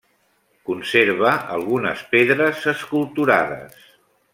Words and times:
Conserva 0.69 1.35
algunes 1.57 2.03
pedres 2.17 2.67
esculturades. 2.77 3.81